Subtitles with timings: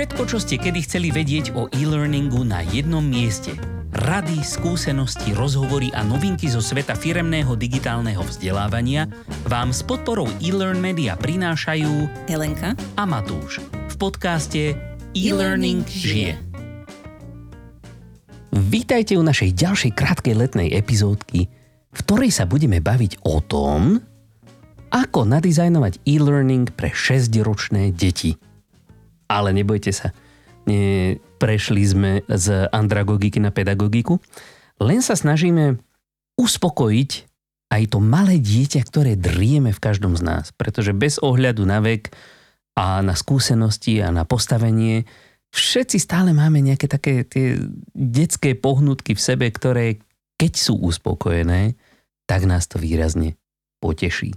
[0.00, 3.52] Všetko, čo ste kedy chceli vedieť o e-learningu na jednom mieste.
[3.92, 9.04] Rady, skúsenosti, rozhovory a novinky zo sveta firemného digitálneho vzdelávania
[9.44, 13.60] vám s podporou e-learn media prinášajú Helenka a Matúš
[13.92, 14.72] v podcaste
[15.12, 16.32] E-Learning žije.
[18.56, 21.52] Vítajte u našej ďalšej krátkej letnej epizódky,
[21.92, 24.00] v ktorej sa budeme baviť o tom,
[24.96, 28.40] ako nadizajnovať e-learning pre 6-ročné deti.
[29.30, 30.10] Ale nebojte sa,
[30.66, 34.18] ne, prešli sme z andragogiky na pedagogiku,
[34.82, 35.78] len sa snažíme
[36.34, 37.10] uspokojiť
[37.70, 40.50] aj to malé dieťa, ktoré drieme v každom z nás.
[40.50, 42.10] Pretože bez ohľadu na vek
[42.74, 45.06] a na skúsenosti a na postavenie,
[45.54, 47.62] všetci stále máme nejaké také tie
[47.94, 50.02] detské pohnutky v sebe, ktoré
[50.34, 51.76] keď sú uspokojené,
[52.24, 53.36] tak nás to výrazne
[53.84, 54.32] poteší.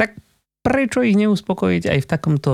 [0.00, 0.16] Tak
[0.64, 2.52] prečo ich neuspokojiť aj v takomto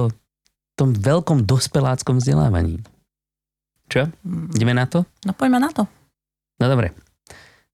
[0.82, 2.82] tom veľkom dospeláckom vzdelávaní?
[3.86, 4.10] Čo?
[4.56, 5.06] Ideme na to?
[5.22, 5.86] No poďme na to.
[6.58, 6.96] No dobre.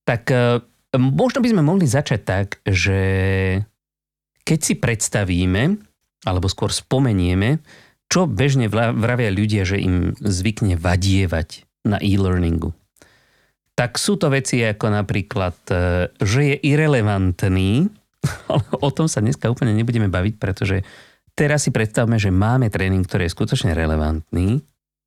[0.04, 0.60] Tak e,
[0.98, 3.00] možno by sme mohli začať tak, že
[4.44, 5.76] keď si predstavíme,
[6.24, 7.60] alebo skôr spomenieme,
[8.08, 12.72] čo bežne vravia ľudia, že im zvykne vadievať na e-learningu.
[13.76, 15.76] Tak sú to veci ako napríklad, e,
[16.18, 17.86] že je irrelevantný,
[18.50, 20.82] ale o tom sa dneska úplne nebudeme baviť, pretože
[21.38, 24.58] teraz si predstavme, že máme tréning, ktorý je skutočne relevantný,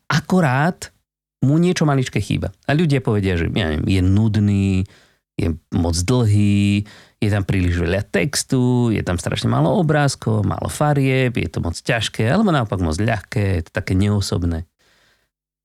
[0.08, 0.96] akorát
[1.44, 2.56] mu niečo maličké chýba.
[2.64, 4.88] A ľudia povedia, že ja neviem, je nudný,
[5.36, 6.88] je moc dlhý,
[7.20, 11.76] je tam príliš veľa textu, je tam strašne málo obrázkov, málo farieb, je to moc
[11.76, 14.64] ťažké, alebo naopak moc ľahké, je to také neosobné.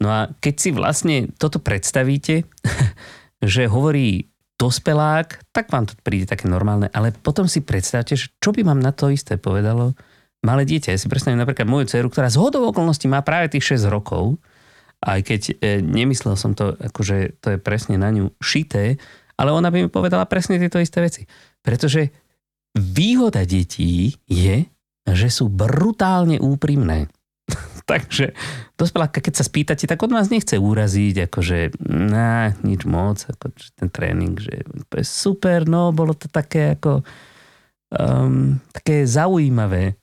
[0.02, 2.48] No a keď si vlastne toto predstavíte,
[3.54, 8.56] že hovorí dospelák, tak vám to príde také normálne, ale potom si predstavte, že čo
[8.56, 9.92] by vám na to isté povedalo
[10.44, 10.92] malé dieťa.
[10.92, 14.36] Ja si predstavím napríklad moju dceru, ktorá z hodou okolností má práve tých 6 rokov,
[15.04, 18.96] aj keď e, nemyslel som to, akože to je presne na ňu šité,
[19.36, 21.22] ale ona by mi povedala presne tieto isté veci.
[21.60, 22.08] Pretože
[22.72, 24.64] výhoda detí je,
[25.06, 27.12] že sú brutálne úprimné.
[27.90, 28.34] Takže
[28.74, 33.88] dospeláka, keď sa spýtate, tak od vás nechce uraziť, akože na, nič moc, ako ten
[33.92, 34.66] tréning, že
[35.06, 37.06] super, no bolo to také ako
[37.94, 39.98] um, také zaujímavé.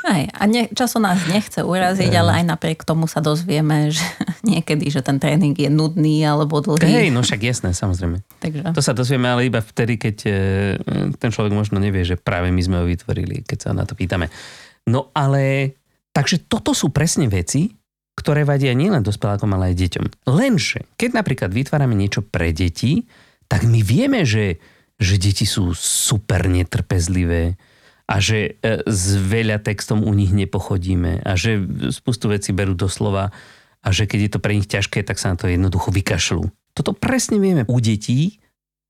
[0.00, 4.04] Aj, a ne, často nás nechce uraziť, ale aj napriek tomu sa dozvieme, že
[4.50, 6.88] niekedy, že ten tréning je nudný alebo dlhý.
[6.88, 8.24] Hej, no však jasné, samozrejme.
[8.40, 8.72] Takže.
[8.72, 10.32] To sa dozvieme ale iba vtedy, keď e,
[11.20, 14.32] ten človek možno nevie, že práve my sme ho vytvorili, keď sa na to pýtame.
[14.88, 15.76] No ale,
[16.16, 17.68] takže toto sú presne veci,
[18.16, 20.04] ktoré vadia nielen dospelákom, ale aj deťom.
[20.32, 23.04] Lenže, keď napríklad vytvárame niečo pre deti,
[23.48, 24.60] tak my vieme, že,
[25.00, 27.56] že deti sú super netrpezlivé,
[28.10, 31.62] a že e, s veľa textom u nich nepochodíme a že
[31.94, 33.30] spustu veci berú doslova
[33.80, 36.50] a že keď je to pre nich ťažké, tak sa na to jednoducho vykašľú.
[36.74, 38.42] Toto presne vieme u detí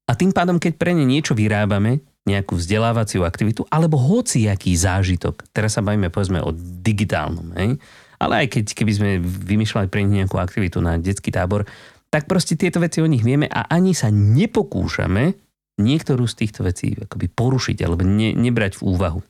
[0.09, 5.77] a tým pádom, keď pre ne niečo vyrábame, nejakú vzdelávaciu aktivitu, alebo hociaký zážitok, teraz
[5.77, 7.81] sa bavíme povedzme o digitálnom, hej?
[8.21, 11.65] ale aj keď keby sme vymýšľali pre nich nejakú aktivitu na detský tábor,
[12.13, 15.50] tak proste tieto veci o nich vieme a ani sa nepokúšame
[15.81, 19.21] niektorú z týchto vecí akoby porušiť alebo ne, nebrať v úvahu.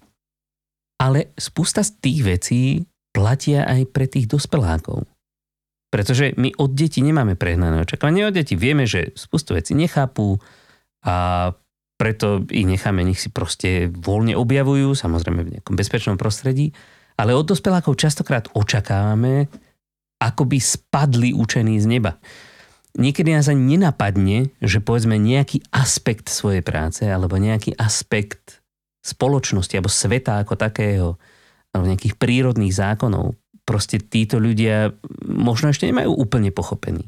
[1.00, 2.62] Ale spústa z tých vecí
[3.14, 5.08] platia aj pre tých dospelákov.
[5.90, 8.30] Pretože my od detí nemáme prehnané očakávanie.
[8.30, 10.38] Od detí vieme, že spustu veci nechápu
[11.02, 11.50] a
[11.98, 16.72] preto ich necháme, nech si proste voľne objavujú, samozrejme v nejakom bezpečnom prostredí.
[17.18, 19.50] Ale od dospelákov častokrát očakávame,
[20.20, 22.16] ako by spadli učení z neba
[22.98, 28.62] niekedy nás ani nenapadne, že povedzme nejaký aspekt svojej práce alebo nejaký aspekt
[29.00, 31.08] spoločnosti alebo sveta ako takého
[31.70, 34.90] alebo nejakých prírodných zákonov proste títo ľudia
[35.22, 37.06] možno ešte nemajú úplne pochopený.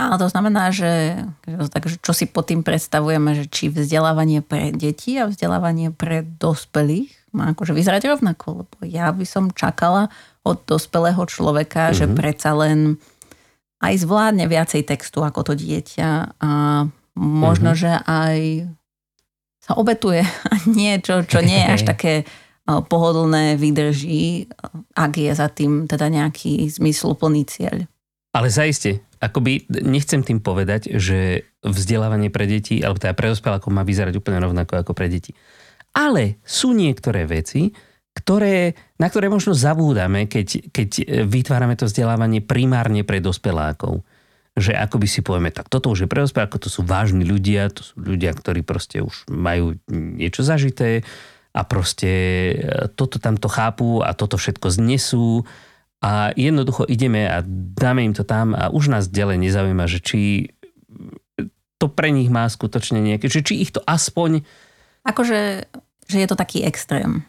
[0.00, 5.20] Ale to znamená, že takže čo si pod tým predstavujeme, že či vzdelávanie pre deti
[5.20, 10.08] a vzdelávanie pre dospelých má akože vyzerať rovnako, lebo ja by som čakala
[10.40, 11.98] od dospelého človeka, mm-hmm.
[12.00, 12.96] že predsa len
[13.80, 16.52] aj zvládne viacej textu ako to dieťa a
[17.16, 17.82] možno, mm-hmm.
[17.82, 18.38] že aj
[19.60, 22.28] sa obetuje a niečo, čo nie je až také
[22.68, 24.46] pohodlné, vydrží,
[24.94, 27.88] ak je za tým teda nejaký zmysluplný cieľ.
[28.30, 33.82] Ale zaiste, akoby nechcem tým povedať, že vzdelávanie pre deti, alebo teda pre dospelákov má
[33.82, 35.34] vyzerať úplne rovnako ako pre deti.
[35.90, 37.74] Ale sú niektoré veci,
[38.20, 40.90] ktoré, na ktoré možno zabúdame, keď, keď
[41.24, 44.04] vytvárame to vzdelávanie primárne pre dospelákov.
[44.54, 47.72] Že ako by si povieme, tak toto už je pre dospelákov, to sú vážni ľudia,
[47.72, 51.06] to sú ľudia, ktorí proste už majú niečo zažité
[51.50, 52.54] a proste e,
[52.94, 55.42] toto tamto chápu a toto všetko znesú
[56.00, 60.20] a jednoducho ideme a dáme im to tam a už nás ďalej nezaujíma, že či
[61.80, 64.44] to pre nich má skutočne nejaké, že či ich to aspoň...
[65.00, 65.64] Akože,
[66.04, 67.24] že je to taký extrém.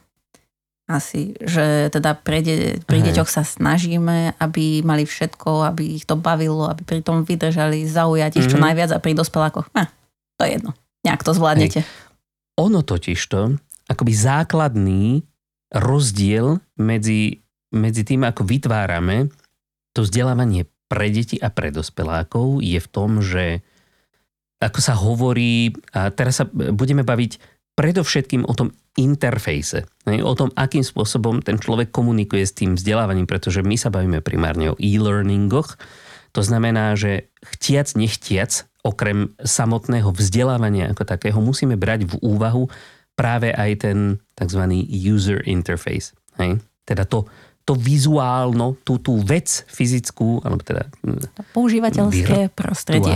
[0.91, 6.19] Asi, že teda pre, de- pri deťoch sa snažíme, aby mali všetko, aby ich to
[6.19, 8.67] bavilo, aby pri tom vydržali zaujať ich čo mm-hmm.
[8.67, 9.87] najviac a pri dospelákoch, eh,
[10.35, 10.71] to je jedno.
[11.07, 11.79] Nejak to zvládnete.
[11.81, 11.89] Hej.
[12.59, 13.55] Ono totiž to,
[13.87, 15.23] akoby základný
[15.71, 17.39] rozdiel medzi,
[17.71, 19.31] medzi tým, ako vytvárame
[19.95, 23.63] to vzdelávanie pre deti a pre dospelákov je v tom, že
[24.61, 27.39] ako sa hovorí, a teraz sa budeme baviť
[27.79, 33.63] predovšetkým o tom interfejse, o tom, akým spôsobom ten človek komunikuje s tým vzdelávaním, pretože
[33.63, 35.79] my sa bavíme primárne o e-learningoch.
[36.35, 42.67] To znamená, že chtiac, nechtiac, okrem samotného vzdelávania ako takého, musíme brať v úvahu
[43.15, 43.97] práve aj ten
[44.35, 44.61] tzv.
[44.89, 46.17] user interface.
[46.41, 46.59] Hej?
[46.83, 47.29] Teda to,
[47.63, 50.89] to vizuálno, tú, tú vec fyzickú, alebo teda...
[51.37, 53.13] To používateľské prostredie.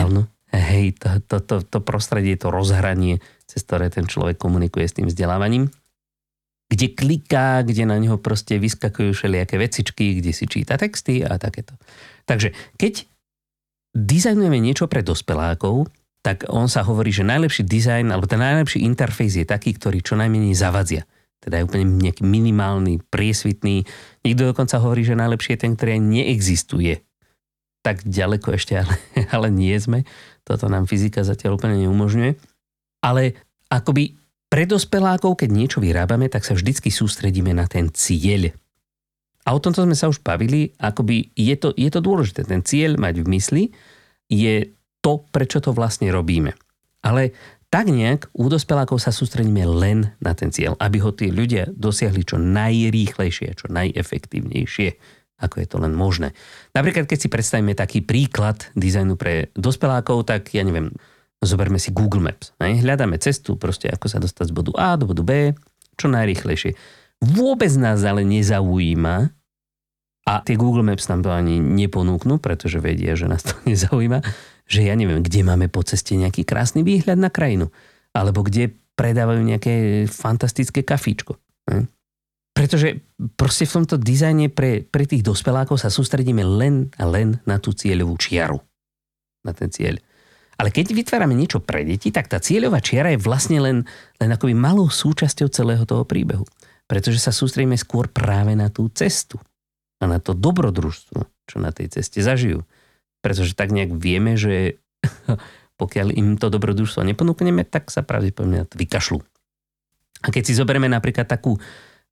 [0.56, 5.07] Hej, to, to, to, to prostredie, to rozhranie, cez ktoré ten človek komunikuje s tým
[5.09, 5.69] vzdelávaním.
[6.65, 11.77] Kde kliká, kde na neho proste vyskakujú všelijaké vecičky, kde si číta texty a takéto.
[12.25, 13.06] Takže keď
[13.94, 15.88] dizajnujeme niečo pre dospelákov,
[16.25, 20.18] tak on sa hovorí, že najlepší dizajn alebo ten najlepší interfejs je taký, ktorý čo
[20.18, 21.06] najmenej zavadzia.
[21.38, 23.86] Teda je úplne nejaký minimálny, priesvitný.
[24.25, 27.06] Niekto dokonca hovorí, že najlepší je ten, ktorý neexistuje.
[27.86, 28.98] Tak ďaleko ešte ale,
[29.36, 30.01] ale nie sme.
[30.41, 32.54] Toto nám fyzika zatiaľ úplne neumožňuje.
[33.05, 33.37] Ale
[33.69, 34.17] akoby
[34.49, 38.49] pre dospelákov, keď niečo vyrábame, tak sa vždycky sústredíme na ten cieľ.
[39.45, 42.49] A o tomto sme sa už bavili, akoby je to, je to dôležité.
[42.49, 43.63] Ten cieľ mať v mysli
[44.25, 44.73] je
[45.05, 46.57] to, prečo to vlastne robíme.
[47.05, 47.37] Ale
[47.69, 52.25] tak nejak u dospelákov sa sústredíme len na ten cieľ, aby ho tí ľudia dosiahli
[52.25, 54.89] čo najrýchlejšie, čo najefektívnejšie,
[55.43, 56.31] ako je to len možné.
[56.71, 60.95] Napríklad, keď si predstavíme taký príklad dizajnu pre dospelákov, tak ja neviem,
[61.45, 62.51] zoberme si Google Maps.
[62.59, 62.81] Ne?
[62.81, 65.53] Hľadáme cestu, proste ako sa dostať z bodu A do bodu B,
[65.95, 66.75] čo najrýchlejšie.
[67.24, 69.31] Vôbec nás ale nezaujíma,
[70.25, 74.25] a tie Google Maps nám to ani neponúknú, pretože vedia, že nás to nezaujíma,
[74.65, 77.69] že ja neviem, kde máme po ceste nejaký krásny výhľad na krajinu,
[78.09, 79.74] alebo kde predávajú nejaké
[80.09, 81.38] fantastické kafíčko.
[81.69, 81.86] Hm?
[82.56, 83.03] Pretože
[83.36, 87.75] proste v tomto dizajne pre, pre tých dospelákov sa sústredíme len a len na tú
[87.75, 88.57] cieľovú čiaru.
[89.45, 90.00] Na ten cieľ.
[90.55, 93.77] Ale keď vytvárame niečo pre deti, tak tá cieľová čiara je vlastne len,
[94.19, 96.47] len akoby malou súčasťou celého toho príbehu.
[96.85, 99.41] Pretože sa sústredíme skôr práve na tú cestu
[99.99, 101.19] a na to dobrodružstvo,
[101.49, 102.63] čo na tej ceste zažijú
[103.25, 104.77] pretože tak nejak vieme, že
[105.81, 109.17] pokiaľ im to dobrodružstvo neponúkneme, tak sa pravdepodobne vykašľú.
[110.21, 111.57] A keď si zoberieme napríklad takú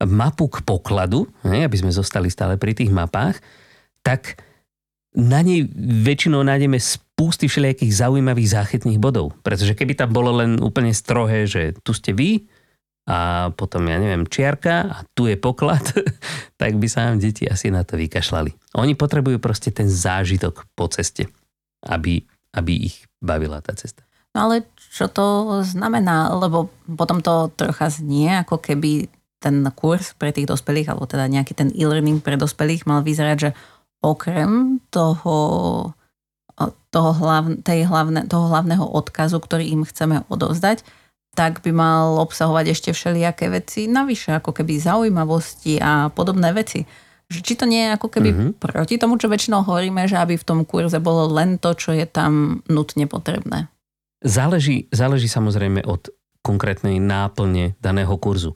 [0.01, 3.37] mapu k pokladu, aby sme zostali stále pri tých mapách,
[4.01, 4.41] tak
[5.13, 5.69] na nej
[6.01, 6.81] väčšinou nájdeme
[7.13, 9.37] spústy všelijakých zaujímavých záchytných bodov.
[9.45, 12.49] Pretože keby tam bolo len úplne strohé, že tu ste vy,
[13.03, 15.83] a potom, ja neviem, čiarka a tu je poklad,
[16.61, 18.79] tak by sa nám deti asi na to vykašľali.
[18.79, 21.27] Oni potrebujú proste ten zážitok po ceste,
[21.83, 22.23] aby,
[22.55, 24.07] aby ich bavila tá cesta.
[24.31, 24.65] No ale
[24.95, 26.31] čo to znamená?
[26.31, 29.11] Lebo potom to trocha znie, ako keby
[29.43, 33.49] ten kurz pre tých dospelých, alebo teda nejaký ten e-learning pre dospelých mal vyzerať, že
[33.99, 35.35] okrem toho,
[36.93, 40.85] toho, hlav, tej hlavne, toho hlavného odkazu, ktorý im chceme odovzdať,
[41.33, 46.85] tak by mal obsahovať ešte všelijaké veci navyše, ako keby zaujímavosti a podobné veci.
[47.33, 48.51] Či to nie je ako keby mm-hmm.
[48.61, 52.05] proti tomu, čo väčšinou hovoríme, že aby v tom kurze bolo len to, čo je
[52.05, 53.73] tam nutne potrebné.
[54.21, 56.13] Záleží, záleží samozrejme od
[56.45, 58.53] konkrétnej náplne daného kurzu.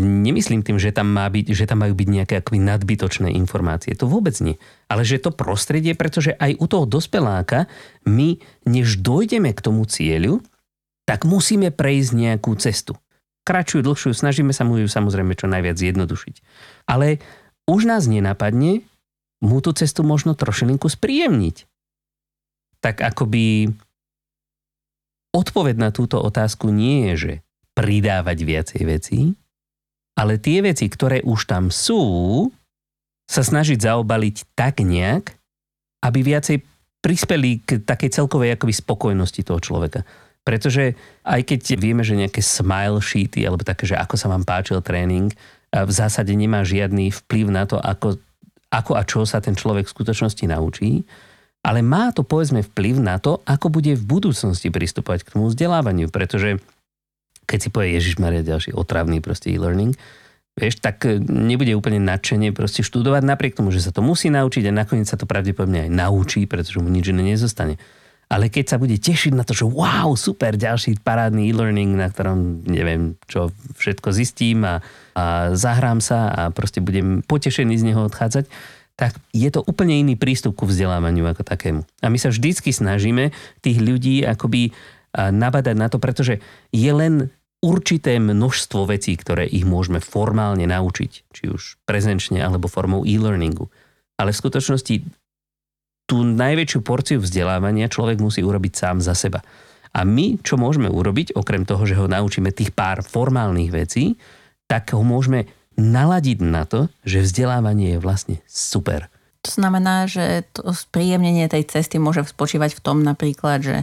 [0.00, 3.92] Nemyslím tým, že tam, má byť, že tam majú byť nejaké akoby nadbytočné informácie.
[4.00, 4.56] To vôbec nie.
[4.88, 7.68] Ale že to prostredie, pretože aj u toho dospeláka
[8.08, 10.40] my, než dojdeme k tomu cieľu,
[11.04, 12.96] tak musíme prejsť nejakú cestu.
[13.44, 16.36] Kračujú, dlhšiu, snažíme sa mu ju samozrejme čo najviac zjednodušiť.
[16.88, 17.20] Ale
[17.68, 18.84] už nás nenapadne
[19.44, 21.68] mu tú cestu možno trošilinku spríjemniť.
[22.80, 23.72] Tak akoby
[25.32, 27.32] odpoveď na túto otázku nie je, že
[27.76, 29.37] pridávať viacej vecí,
[30.18, 32.02] ale tie veci, ktoré už tam sú,
[33.30, 35.30] sa snažiť zaobaliť tak nejak,
[36.02, 36.58] aby viacej
[36.98, 40.02] prispeli k takej celkovej akoby spokojnosti toho človeka.
[40.42, 44.82] Pretože aj keď vieme, že nejaké smile sheety, alebo také, že ako sa vám páčil
[44.82, 45.30] tréning,
[45.68, 48.16] v zásade nemá žiadny vplyv na to, ako,
[48.72, 51.04] ako a čo sa ten človek v skutočnosti naučí,
[51.60, 56.08] ale má to povedzme vplyv na to, ako bude v budúcnosti pristupovať k tomu vzdelávaniu,
[56.08, 56.56] pretože
[57.48, 59.96] keď si povie Ježiš Maria ďalší otravný proste e-learning,
[60.60, 64.68] vieš, tak e, nebude úplne nadšenie proste študovať, napriek tomu, že sa to musí naučiť
[64.68, 67.80] a nakoniec sa to pravdepodobne aj naučí, pretože mu nič iné nezostane.
[68.28, 72.68] Ale keď sa bude tešiť na to, že wow, super, ďalší parádny e-learning, na ktorom
[72.68, 73.48] neviem, čo
[73.80, 74.84] všetko zistím a,
[75.16, 78.44] a zahrám sa a proste budem potešený z neho odchádzať,
[79.00, 81.80] tak je to úplne iný prístup ku vzdelávaniu ako takému.
[82.04, 83.32] A my sa vždycky snažíme
[83.64, 84.76] tých ľudí akoby
[85.16, 91.44] nabadať na to, pretože je len určité množstvo vecí, ktoré ich môžeme formálne naučiť, či
[91.50, 93.66] už prezenčne alebo formou e-learningu.
[94.18, 94.94] Ale v skutočnosti
[96.08, 99.44] tú najväčšiu porciu vzdelávania človek musí urobiť sám za seba.
[99.92, 104.16] A my, čo môžeme urobiť, okrem toho, že ho naučíme tých pár formálnych vecí,
[104.68, 105.48] tak ho môžeme
[105.78, 109.08] naladiť na to, že vzdelávanie je vlastne super.
[109.46, 113.76] To znamená, že to spríjemnenie tej cesty môže spočívať v tom napríklad, že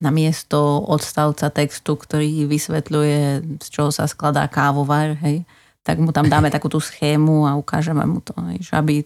[0.00, 3.20] na miesto odstavca textu, ktorý vysvetľuje,
[3.60, 5.44] z čoho sa skladá kávovar, hej,
[5.84, 9.04] tak mu tam dáme takú tú schému a ukážeme mu to, hej, aby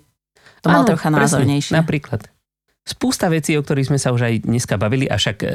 [0.63, 1.75] to mal trocha názornejšie.
[1.75, 2.31] Napríklad
[2.85, 5.53] spústa vecí, o ktorých sme sa už aj dneska bavili, a však e, e,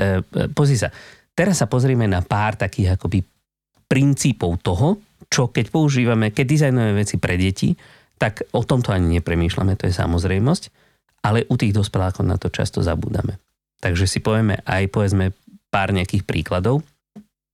[0.51, 0.89] pozri sa,
[1.34, 3.22] teraz sa pozrieme na pár takých akoby
[3.89, 7.74] princípov toho, čo keď používame, keď dizajnujeme veci pre deti,
[8.19, 10.63] tak o tomto ani nepremýšľame, to je samozrejmosť,
[11.24, 13.39] ale u tých dospelákov na to často zabúdame.
[13.79, 15.31] Takže si povieme aj povedzme
[15.71, 16.83] pár nejakých príkladov,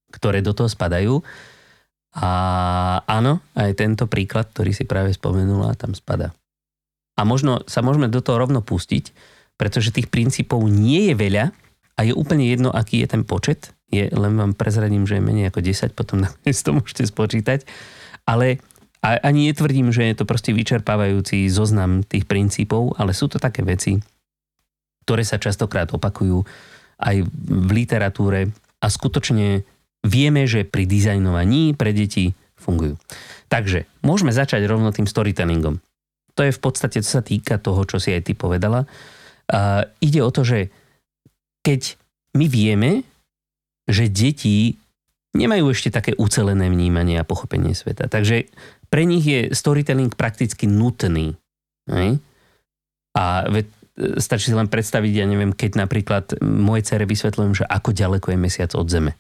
[0.10, 1.22] ktoré do toho spadajú.
[2.16, 2.30] A
[3.04, 6.32] áno, aj tento príklad, ktorý si práve spomenula, tam spada.
[7.20, 9.12] A možno sa môžeme do toho rovno pustiť,
[9.60, 11.52] pretože tých princípov nie je veľa
[11.96, 13.76] a je úplne jedno, aký je ten počet.
[13.92, 17.68] Je, len vám prezradím, že je menej ako 10, potom nakoniec to môžete spočítať.
[18.24, 18.64] Ale
[19.06, 24.02] ani netvrdím, že je to proste vyčerpávajúci zoznam tých princípov, ale sú to také veci,
[25.06, 26.42] ktoré sa častokrát opakujú
[27.00, 28.50] aj v literatúre
[28.82, 29.62] a skutočne
[30.06, 32.98] vieme, že pri dizajnovaní pre deti fungujú.
[33.50, 35.78] Takže môžeme začať rovno tým storytellingom.
[36.36, 38.84] To je v podstate, čo sa týka toho, čo si aj ty povedala.
[39.46, 40.74] Uh, ide o to, že
[41.62, 41.96] keď
[42.36, 42.92] my vieme,
[43.86, 44.76] že deti
[45.38, 48.10] nemajú ešte také ucelené vnímanie a pochopenie sveta.
[48.10, 48.50] Takže
[48.90, 51.36] pre nich je storytelling prakticky nutný.
[51.92, 52.20] Ne?
[53.16, 53.48] A
[53.96, 58.38] stačí si len predstaviť, ja neviem, keď napríklad moje cere vysvetľujem, že ako ďaleko je
[58.40, 59.16] mesiac od Zeme.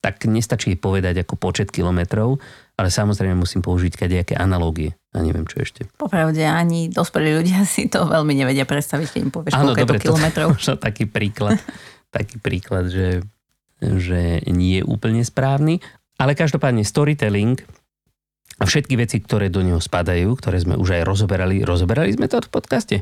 [0.00, 2.40] Tak nestačí povedať ako počet kilometrov,
[2.80, 5.84] ale samozrejme musím použiť kadejaké analógie a neviem čo ešte.
[6.00, 9.96] Popravde ani dospelí ľudia si to veľmi nevedia predstaviť, keď im povieš, Áno, koľko dobre,
[9.96, 10.48] je to kilometrov.
[10.70, 11.60] To, taký príklad,
[12.08, 13.20] taký príklad, že,
[13.84, 15.84] že nie je úplne správny.
[16.20, 17.60] Ale každopádne storytelling
[18.60, 22.44] a všetky veci, ktoré do neho spadajú, ktoré sme už aj rozoberali, rozoberali sme to
[22.44, 22.96] v podcaste?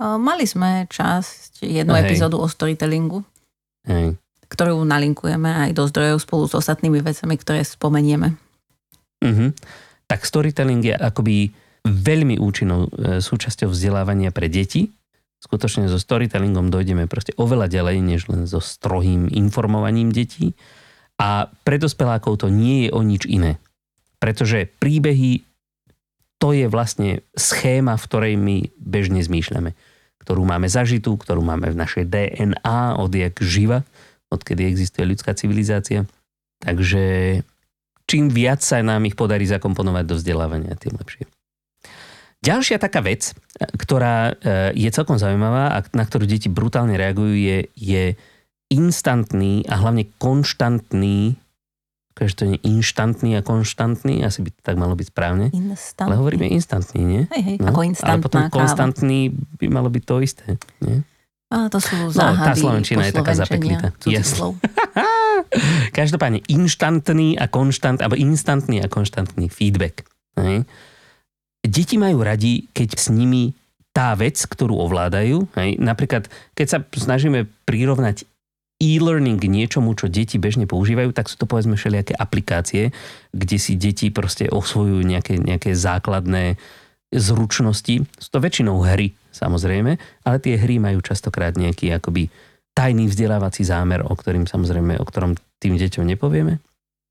[0.00, 2.08] Mali sme časť, jednu Hej.
[2.08, 3.20] epizódu o storytellingu,
[3.84, 4.16] Hej.
[4.48, 8.32] ktorú nalinkujeme aj do zdrojov spolu s ostatnými vecami, ktoré spomenieme.
[9.20, 9.52] Uh-huh.
[10.08, 11.52] Tak storytelling je akoby
[11.84, 14.88] veľmi účinnou e, súčasťou vzdelávania pre deti.
[15.44, 20.56] Skutočne so storytellingom dojdeme proste oveľa ďalej, než len so strohým informovaním detí.
[21.20, 23.60] A pre dospelákov to nie je o nič iné.
[24.16, 25.44] Pretože príbehy
[26.40, 29.76] to je vlastne schéma, v ktorej my bežne zmýšľame
[30.20, 33.82] ktorú máme zažitú, ktorú máme v našej DNA odjak živa,
[34.28, 36.06] odkedy existuje ľudská civilizácia.
[36.60, 37.02] Takže
[38.04, 41.24] čím viac sa nám ich podarí zakomponovať do vzdelávania, tým lepšie.
[42.40, 43.36] Ďalšia taká vec,
[43.76, 48.04] ktorá e, je celkom zaujímavá a na ktorú deti brutálne reagujú, je, je
[48.72, 51.36] instantný a hlavne konštantný
[52.28, 55.48] že to je inštantný a konštantný, asi by to tak malo byť správne.
[55.54, 56.08] Instantný.
[56.10, 57.22] Ale hovoríme instantný, nie?
[57.32, 57.72] Hej, hej, no?
[57.72, 58.52] ako instantná Ale potom káva.
[58.52, 59.20] konstantný
[59.56, 60.46] by malo byť to isté,
[60.84, 61.00] nie?
[61.50, 63.90] A to sú záhady no, tá slovenčina je taká zapeklitá.
[64.06, 64.38] Yes.
[65.98, 70.06] Každopádne inštantný a konštant, alebo instantný a konštantný feedback.
[70.38, 70.62] Hej.
[71.66, 73.58] Deti majú radi, keď s nimi
[73.90, 78.22] tá vec, ktorú ovládajú, hej, napríklad keď sa snažíme prirovnať
[78.80, 82.96] e-learning niečomu, čo deti bežne používajú, tak sú to povedzme všelijaké aplikácie,
[83.30, 86.56] kde si deti proste osvojujú nejaké, nejaké základné
[87.12, 88.08] zručnosti.
[88.16, 92.32] Sú to väčšinou hry, samozrejme, ale tie hry majú častokrát nejaký akoby
[92.72, 96.62] tajný vzdelávací zámer, o, ktorým, samozrejme, o ktorom tým deťom nepovieme.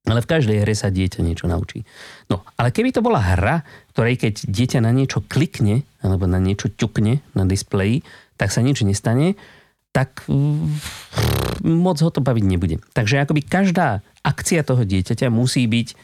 [0.07, 1.85] Ale v každej hre sa dieťa niečo naučí.
[2.31, 3.61] No, ale keby to bola hra,
[3.93, 8.01] ktorej keď dieťa na niečo klikne, alebo na niečo ťukne na displeji,
[8.39, 9.35] tak sa nič nestane,
[9.89, 10.69] tak mm,
[11.65, 12.77] moc ho to baviť nebude.
[12.93, 15.97] Takže akoby každá akcia toho dieťaťa musí byť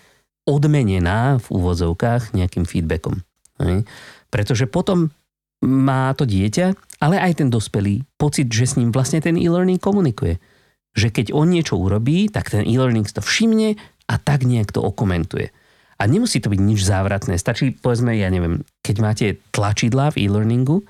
[0.45, 3.21] odmenená v úvodzovkách nejakým feedbackom.
[3.61, 3.85] Hej?
[4.29, 5.09] Pretože potom
[5.65, 10.37] má to dieťa, ale aj ten dospelý, pocit, že s ním vlastne ten e-learning komunikuje.
[10.95, 13.75] Že keď on niečo urobí, tak ten e-learning to všimne
[14.05, 15.49] a tak nejak to okomentuje.
[15.95, 17.39] A nemusí to byť nič závratné.
[17.39, 19.25] Stačí, povedzme, ja neviem, keď máte
[19.55, 20.83] tlačidlá v e-learningu,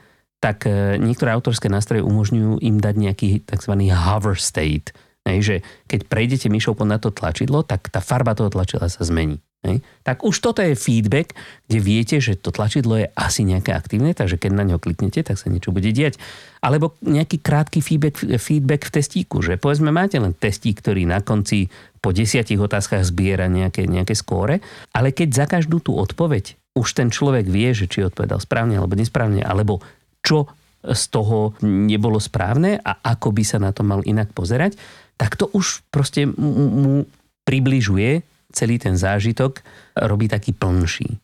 [0.46, 3.74] tak e, niektoré autorské nástroje umožňujú im dať nejaký tzv.
[3.90, 4.94] hover state.
[5.25, 5.56] Hej, že
[5.90, 9.42] keď prejdete myšou pod na to tlačidlo, tak tá farba toho tlačidla sa zmení.
[9.66, 9.82] Hej.
[10.06, 11.34] Tak už toto je feedback,
[11.66, 15.42] kde viete, že to tlačidlo je asi nejaké aktívne, takže keď na ňo kliknete, tak
[15.42, 16.22] sa niečo bude diať.
[16.62, 21.74] Alebo nejaký krátky feedback, feedback v testíku, že povedzme máte len testík, ktorý na konci
[21.98, 24.62] po desiatich otázkach zbiera nejaké, nejaké skóre,
[24.94, 28.94] ale keď za každú tú odpoveď už ten človek vie, že či odpovedal správne alebo
[28.94, 29.82] nesprávne, alebo
[30.25, 30.50] čo
[30.82, 34.77] z toho nebolo správne a ako by sa na to mal inak pozerať,
[35.17, 37.05] tak to už proste mu
[37.46, 39.62] približuje celý ten zážitok,
[39.98, 41.22] robí taký plnší.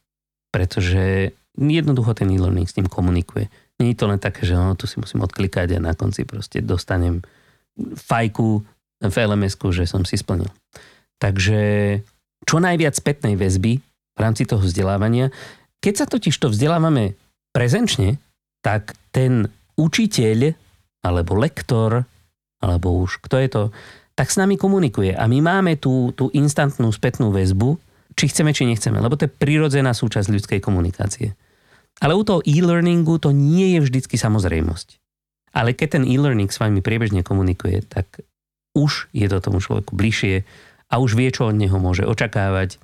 [0.54, 3.50] Pretože jednoducho ten e-learning s tým komunikuje.
[3.82, 6.62] Nie je to len také, že no, tu si musím odklikať a na konci proste
[6.62, 7.26] dostanem
[7.98, 8.62] fajku
[9.02, 10.50] v lms že som si splnil.
[11.18, 11.60] Takže
[12.46, 15.32] čo najviac spätnej väzby v rámci toho vzdelávania.
[15.82, 17.18] Keď sa totiž to vzdelávame
[17.56, 18.22] prezenčne,
[18.62, 20.54] tak ten učiteľ
[21.02, 22.06] alebo lektor,
[22.62, 23.64] alebo už kto je to,
[24.14, 25.18] tak s nami komunikuje.
[25.18, 27.76] A my máme tú, tú instantnú spätnú väzbu,
[28.14, 31.34] či chceme, či nechceme, lebo to je prirodzená súčasť ľudskej komunikácie.
[31.98, 35.02] Ale u toho e-learningu to nie je vždycky samozrejmosť.
[35.52, 38.24] Ale keď ten e-learning s vami priebežne komunikuje, tak
[38.78, 40.48] už je to tomu človeku bližšie
[40.88, 42.80] a už vie, čo od neho môže očakávať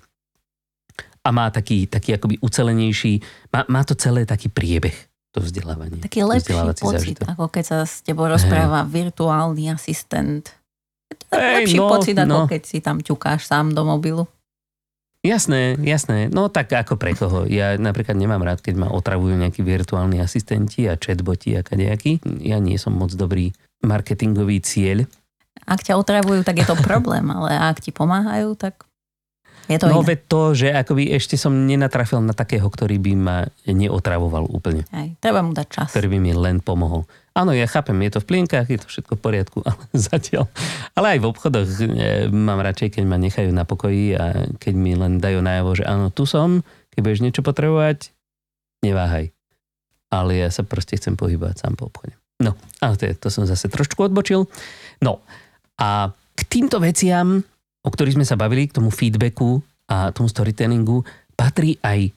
[1.23, 3.19] a má taký, taký akoby ucelenejší,
[3.51, 4.95] má, má to celé taký priebeh
[5.37, 6.01] to vzdelávanie.
[6.01, 7.27] Taký lepší pocit, zážitok.
[7.29, 8.89] ako keď sa s tebou rozpráva hey.
[8.89, 10.49] virtuálny asistent.
[11.29, 12.49] Hey, lepší no, pocit, ako no.
[12.49, 14.25] keď si tam ťukáš sám do mobilu.
[15.21, 16.31] Jasné, jasné.
[16.31, 17.43] No tak ako pre koho.
[17.49, 22.23] Ja napríklad nemám rád, keď ma otravujú nejakí virtuálni asistenti a chatboti a kadejakí.
[22.41, 23.51] Ja nie som moc dobrý
[23.83, 25.03] marketingový cieľ.
[25.67, 28.86] Ak ťa otravujú, tak je to problém, ale ak ti pomáhajú, tak
[29.67, 33.37] je to no veď to, že akoby ešte som nenatrafil na takého, ktorý by ma
[33.67, 34.87] neotravoval úplne.
[34.95, 35.89] Aj, treba mu dať čas.
[35.91, 37.03] Ktorý by mi len pomohol.
[37.37, 40.49] Áno, ja chápem, je to v plienkach, je to všetko v poriadku, ale zatiaľ.
[40.97, 41.85] Ale aj v obchodoch e,
[42.33, 46.09] mám radšej, keď ma nechajú na pokoji a keď mi len dajú najavo, že áno,
[46.09, 48.09] tu som, keď budeš niečo potrebovať,
[48.81, 49.29] neváhaj.
[50.07, 52.15] Ale ja sa proste chcem pohybovať sám po obchode.
[52.39, 54.47] No, ale to, je, to som zase trošku odbočil.
[55.03, 55.21] No,
[55.77, 57.41] a k týmto veciam
[57.87, 61.07] o ktorých sme sa bavili, k tomu feedbacku a tomu storytellingu,
[61.39, 62.11] patrí aj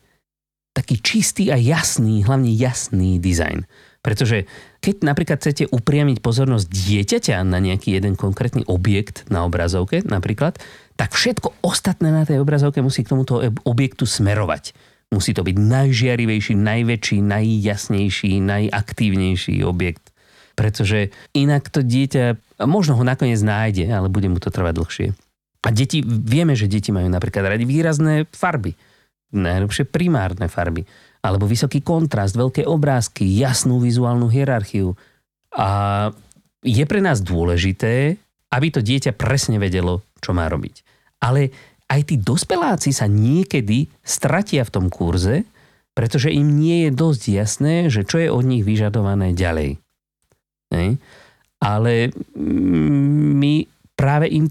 [0.74, 3.70] taký čistý a jasný, hlavne jasný dizajn.
[4.00, 4.48] Pretože
[4.80, 10.56] keď napríklad chcete upriamiť pozornosť dieťaťa na nejaký jeden konkrétny objekt na obrazovke napríklad,
[10.96, 14.72] tak všetko ostatné na tej obrazovke musí k tomuto objektu smerovať.
[15.12, 20.14] Musí to byť najžiarivejší, najväčší, najjasnejší, najaktívnejší objekt.
[20.56, 25.09] Pretože inak to dieťa možno ho nakoniec nájde, ale bude mu to trvať dlhšie.
[25.60, 28.72] A deti, vieme, že deti majú napríklad radi výrazné farby.
[29.36, 30.82] Najlepšie primárne farby.
[31.20, 34.96] Alebo vysoký kontrast, veľké obrázky, jasnú vizuálnu hierarchiu.
[35.52, 36.08] A
[36.64, 38.16] je pre nás dôležité,
[38.50, 40.82] aby to dieťa presne vedelo, čo má robiť.
[41.20, 41.52] Ale
[41.90, 45.44] aj tí dospeláci sa niekedy stratia v tom kurze,
[45.92, 49.76] pretože im nie je dosť jasné, že čo je od nich vyžadované ďalej.
[50.72, 50.88] Hej?
[51.60, 51.92] Ale
[52.40, 53.68] my
[53.98, 54.48] práve im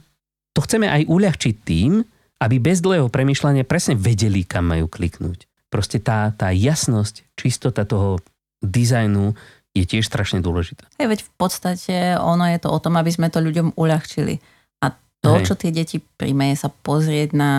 [0.59, 2.03] to chceme aj uľahčiť tým,
[2.43, 5.47] aby bez dlhého premyšľania presne vedeli, kam majú kliknúť.
[5.71, 8.19] Proste tá, tá jasnosť, čistota toho
[8.59, 9.39] dizajnu
[9.71, 10.83] je tiež strašne dôležitá.
[10.99, 14.43] Hej, veď v podstate ono je to o tom, aby sme to ľuďom uľahčili.
[14.83, 14.91] A
[15.23, 15.47] to, Hej.
[15.47, 17.51] čo tie deti príjme, je sa pozrieť na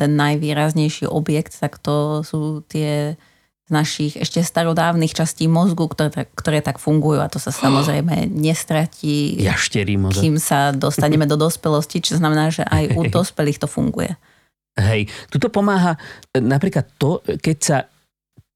[0.00, 3.20] ten najvýraznejší objekt, tak to sú tie
[3.66, 9.42] z našich ešte starodávnych častí mozgu, ktoré, ktoré tak fungujú a to sa samozrejme nestratí,
[9.42, 10.22] Jašterí mozog.
[10.22, 14.14] kým sa dostaneme do dospelosti, čo znamená, že aj u dospelých to funguje.
[14.76, 15.96] Hej, tuto pomáha
[16.30, 17.78] e, napríklad to, keď sa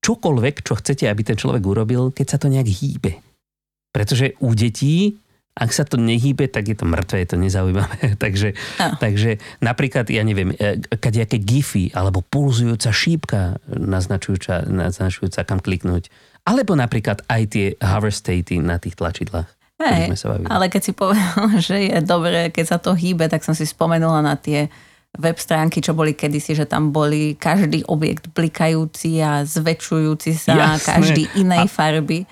[0.04, 3.12] čokoľvek, čo chcete, aby ten človek urobil, keď sa to nejak hýbe.
[3.90, 5.16] Pretože u detí
[5.60, 8.16] ak sa to nehýbe, tak je to mŕtve, je to nezaujímavé.
[8.24, 8.56] takže,
[8.96, 16.08] takže napríklad, ja neviem, e, kadejaké gify alebo pulzujúca šípka naznačujúca, naznačujúca kam kliknúť.
[16.48, 19.52] Alebo napríklad aj tie hover statey na tých tlačidlách.
[19.80, 20.12] Hej,
[20.52, 24.24] ale keď si povedal, že je dobré, keď sa to hýbe, tak som si spomenula
[24.24, 24.72] na tie
[25.16, 30.86] web stránky, čo boli kedysi, že tam boli každý objekt blikajúci a zväčšujúci sa, Jasné.
[30.86, 31.72] každý inej a...
[31.72, 32.24] farby.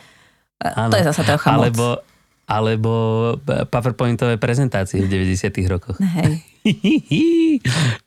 [0.59, 0.91] Ano.
[0.91, 2.08] To je zase trocha Alebo, moc
[2.49, 2.93] alebo
[3.45, 6.01] PowerPointové prezentácie v 90 rokoch.
[6.01, 6.41] Hej.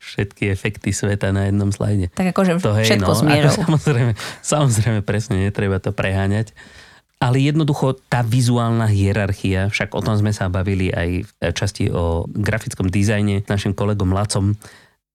[0.10, 2.10] Všetky efekty sveta na jednom slajde.
[2.18, 3.30] Tak akože to, hej, všetko no.
[3.30, 6.58] Ako samozrejme, samozrejme, presne, netreba to preháňať.
[7.22, 12.26] Ale jednoducho tá vizuálna hierarchia, však o tom sme sa bavili aj v časti o
[12.26, 14.58] grafickom dizajne s našim kolegom Lacom,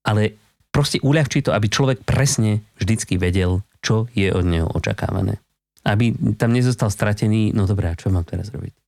[0.07, 0.39] ale
[0.71, 5.43] proste uľahčí to, aby človek presne vždycky vedel, čo je od neho očakávané.
[5.83, 8.86] Aby tam nezostal stratený, no dobré, čo mám teraz robiť?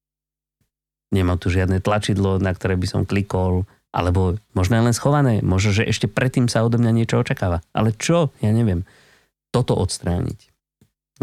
[1.08, 5.72] Nemám tu žiadne tlačidlo, na ktoré by som klikol, alebo možno je len schované, možno,
[5.72, 7.64] že ešte predtým sa odo mňa niečo očakáva.
[7.72, 8.28] Ale čo?
[8.44, 8.84] Ja neviem.
[9.48, 10.40] Toto odstrániť.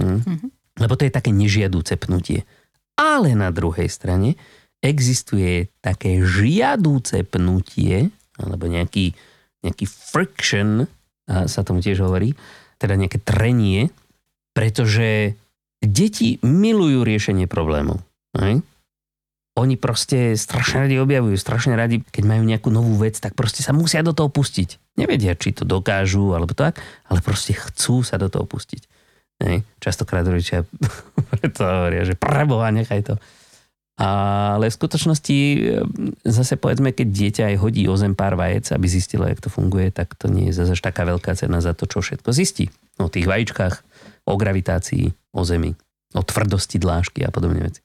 [0.02, 0.20] Hm?
[0.26, 0.50] Mm-hmm.
[0.82, 2.44] Lebo to je také nežiadúce pnutie.
[2.98, 4.36] Ale na druhej strane
[4.82, 9.14] existuje také žiadúce pnutie, alebo nejaký,
[9.64, 10.90] nejaký friction,
[11.26, 12.36] sa tomu tiež hovorí,
[12.78, 13.90] teda nejaké trenie,
[14.54, 15.34] pretože
[15.80, 18.04] deti milujú riešenie problémov.
[18.36, 18.62] Hej?
[19.56, 23.72] Oni proste strašne radi objavujú, strašne radi, keď majú nejakú novú vec, tak proste sa
[23.72, 25.00] musia do toho pustiť.
[25.00, 28.84] Nevedia, či to dokážu alebo tak, ale proste chcú sa do toho pustiť.
[29.40, 29.64] Nej?
[29.80, 30.68] Častokrát rodičia
[31.32, 33.16] preto hovoria, že preboha, nechaj to.
[33.96, 35.38] Ale v skutočnosti
[36.28, 39.88] zase povedzme, keď dieťa aj hodí o zem pár vajec, aby zistilo, jak to funguje,
[39.88, 42.68] tak to nie je zase taká veľká cena za to, čo všetko zistí.
[43.00, 43.88] O tých vajíčkach,
[44.28, 45.72] o gravitácii, o zemi,
[46.12, 47.85] o tvrdosti dlážky a podobne veci.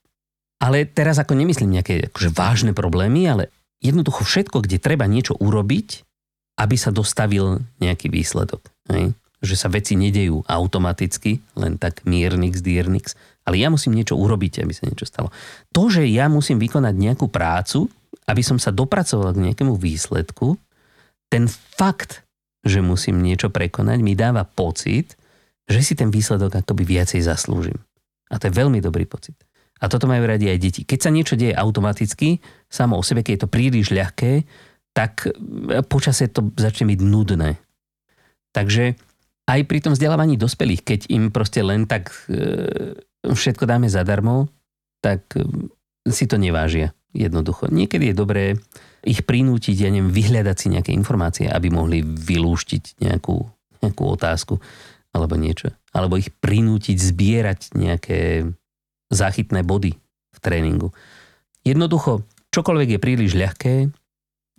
[0.61, 3.49] Ale teraz ako nemyslím nejaké akože vážne problémy, ale
[3.81, 6.05] jednoducho všetko, kde treba niečo urobiť,
[6.61, 8.61] aby sa dostavil nejaký výsledok.
[8.93, 9.17] Hej?
[9.41, 13.17] Že sa veci nedejú automaticky, len tak miernix, diernix,
[13.49, 15.33] ale ja musím niečo urobiť, aby sa niečo stalo.
[15.73, 17.89] To, že ja musím vykonať nejakú prácu,
[18.29, 20.61] aby som sa dopracoval k nejakému výsledku,
[21.33, 22.21] ten fakt,
[22.61, 25.17] že musím niečo prekonať, mi dáva pocit,
[25.65, 27.79] že si ten výsledok akoby viacej zaslúžim.
[28.29, 29.39] A to je veľmi dobrý pocit.
[29.81, 30.81] A toto majú radi aj deti.
[30.85, 34.45] Keď sa niečo deje automaticky, samo o sebe, keď je to príliš ľahké,
[34.93, 37.57] tak e, počasie to začne byť nudné.
[38.53, 38.99] Takže
[39.49, 44.53] aj pri tom vzdelávaní dospelých, keď im proste len tak e, všetko dáme zadarmo,
[45.01, 45.49] tak e,
[46.13, 47.73] si to nevážia jednoducho.
[47.73, 48.45] Niekedy je dobré
[49.01, 53.37] ich prinútiť, ja neviem, vyhľadať si nejaké informácie, aby mohli vylúštiť nejakú,
[53.81, 54.61] nejakú otázku
[55.11, 55.73] alebo niečo.
[55.91, 58.47] Alebo ich prinútiť zbierať nejaké
[59.11, 59.93] záchytné body
[60.31, 60.95] v tréningu.
[61.67, 63.91] Jednoducho, čokoľvek je príliš ľahké,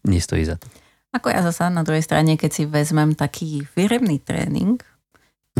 [0.05, 0.67] nestojí za to.
[1.11, 4.79] Ako ja zasa na druhej strane, keď si vezmem taký firemný tréning,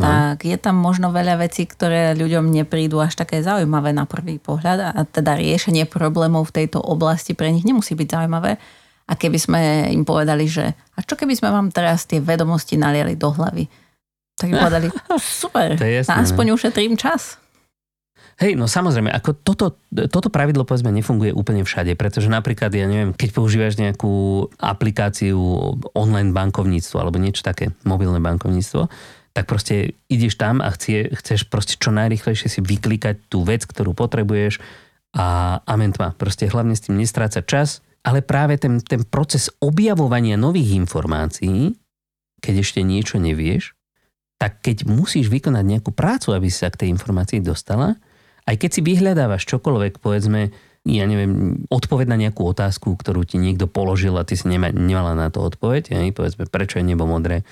[0.00, 4.96] tak je tam možno veľa vecí, ktoré ľuďom neprídu až také zaujímavé na prvý pohľad
[4.96, 8.56] a teda riešenie problémov v tejto oblasti pre nich nemusí byť zaujímavé.
[9.02, 9.60] A keby sme
[9.92, 13.68] im povedali, že a čo keby sme vám teraz tie vedomosti naliali do hlavy,
[14.40, 14.88] tak by povedali,
[15.20, 16.54] super, to je jasné, aspoň no.
[16.56, 17.41] ušetrím čas.
[18.42, 19.78] Hej, no samozrejme, ako toto,
[20.10, 25.38] toto pravidlo povedzme nefunguje úplne všade, pretože napríklad, ja neviem, keď používaš nejakú aplikáciu
[25.94, 28.90] online bankovníctvo alebo niečo také, mobilné bankovníctvo,
[29.30, 33.94] tak proste ideš tam a chcie, chceš proste čo najrychlejšie si vyklikať tú vec, ktorú
[33.94, 34.58] potrebuješ
[35.14, 36.18] a amen tma.
[36.18, 41.78] Proste hlavne s tým nestrácať čas, ale práve ten, ten proces objavovania nových informácií,
[42.42, 43.78] keď ešte niečo nevieš,
[44.34, 47.94] tak keď musíš vykonať nejakú prácu, aby si sa k tej informácii dostala,
[48.46, 50.50] aj keď si vyhľadávaš čokoľvek, povedzme,
[50.82, 55.14] ja neviem, odpoveď na nejakú otázku, ktorú ti niekto položil a ty si nema, nemala
[55.14, 57.46] na to odpoveď, ja, povedzme, prečo je nebo modré.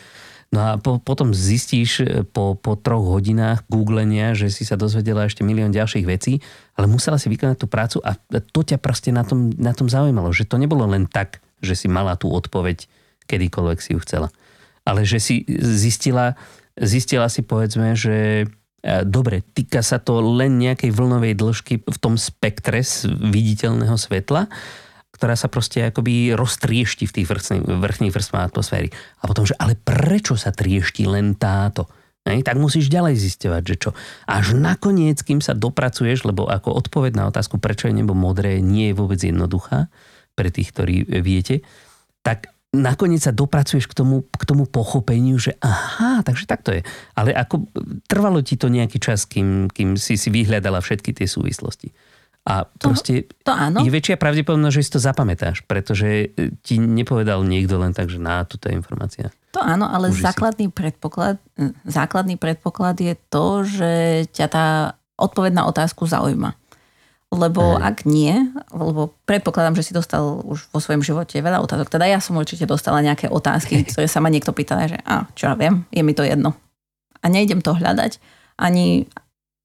[0.50, 5.30] No a po, potom zistíš e, po, po troch hodinách googlenia, že si sa dozvedela
[5.30, 6.42] ešte milión ďalších vecí,
[6.74, 8.18] ale musela si vykonať tú prácu a
[8.50, 11.86] to ťa proste na tom, na tom zaujímalo, že to nebolo len tak, že si
[11.86, 12.90] mala tú odpoveď,
[13.30, 14.34] kedykoľvek si ju chcela.
[14.82, 16.34] Ale že si zistila,
[16.74, 18.50] zistila si povedzme, že
[19.04, 24.48] dobre, týka sa to len nejakej vlnovej dĺžky v tom spektre viditeľného svetla,
[25.20, 28.88] ktorá sa proste akoby roztriešti v tých vrchných, vrchných vrstvách atmosféry.
[29.20, 31.84] A potom, že ale prečo sa triešti len táto?
[32.24, 33.90] Hej, tak musíš ďalej zisťovať, že čo.
[34.28, 38.92] Až nakoniec, kým sa dopracuješ, lebo ako odpoveď na otázku, prečo je nebo modré, nie
[38.92, 39.88] je vôbec jednoduchá
[40.36, 41.64] pre tých, ktorí viete,
[42.20, 46.86] tak nakoniec sa dopracuješ k tomu, k tomu pochopeniu, že aha, takže takto je.
[47.18, 47.66] Ale ako
[48.06, 51.90] trvalo ti to nejaký čas, kým, kým si si vyhľadala všetky tie súvislosti.
[52.46, 53.84] A proste to, to áno.
[53.84, 56.32] je väčšia pravdepodobnosť, že si to zapamätáš, pretože
[56.64, 59.28] ti nepovedal niekto len tak, že na, toto je informácia.
[59.52, 61.36] To áno, ale základný predpoklad,
[61.84, 63.92] základný predpoklad je to, že
[64.32, 64.66] ťa tá
[65.20, 66.56] odpoveď na otázku zaujíma.
[67.30, 67.94] Lebo Aj.
[67.94, 68.34] ak nie,
[68.74, 71.86] lebo predpokladám, že si dostal už vo svojom živote veľa otázok.
[71.86, 75.46] Teda ja som určite dostala nejaké otázky, ktoré sa ma niekto pýtal, že a čo
[75.46, 76.58] ja viem, je mi to jedno.
[77.22, 78.18] A nejdem to hľadať.
[78.58, 79.06] Ani,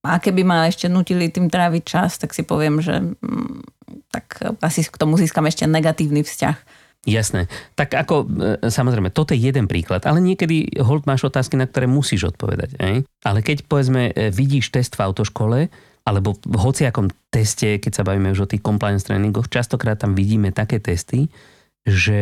[0.05, 3.75] a keby ma ešte nutili tým tráviť čas, tak si poviem, že mm,
[4.13, 6.85] tak asi k tomu získam ešte negatívny vzťah.
[7.05, 7.45] Jasné.
[7.77, 8.25] Tak ako, e,
[8.65, 12.81] samozrejme, toto je jeden príklad, ale niekedy hold máš otázky, na ktoré musíš odpovedať.
[12.81, 13.05] Ej?
[13.21, 15.69] Ale keď, povedzme, e, vidíš test v autoškole,
[16.05, 20.53] alebo v hociakom teste, keď sa bavíme už o tých compliance tréningoch, častokrát tam vidíme
[20.53, 21.33] také testy,
[21.81, 22.21] že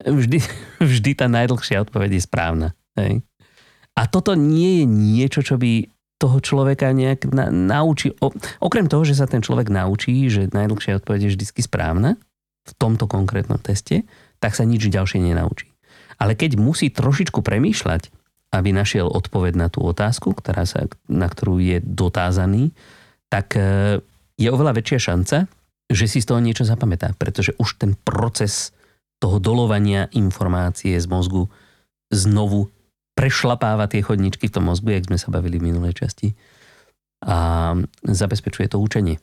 [0.00, 0.40] vždy,
[0.92, 2.68] vždy tá najdlhšia odpoveď je správna.
[2.96, 3.20] Hej?
[3.96, 8.16] A toto nie je niečo, čo by toho človeka nejak na, naučí.
[8.24, 8.32] O,
[8.64, 12.16] okrem toho, že sa ten človek naučí, že najdlhšia odpoveď je vždy správna
[12.64, 14.08] v tomto konkrétnom teste,
[14.40, 15.68] tak sa nič ďalšie nenaučí.
[16.16, 18.08] Ale keď musí trošičku premýšľať,
[18.56, 22.72] aby našiel odpoveď na tú otázku, ktorá sa, na ktorú je dotázaný,
[23.28, 24.00] tak e,
[24.36, 25.36] je oveľa väčšia šanca,
[25.86, 28.74] že si z toho niečo zapamätá, pretože už ten proces
[29.22, 31.48] toho dolovania informácie z mozgu
[32.12, 32.68] znovu
[33.16, 36.36] prešlapáva tie chodničky v tom mozgu, jak sme sa bavili v minulej časti
[37.24, 37.72] a
[38.04, 39.16] zabezpečuje to učenie.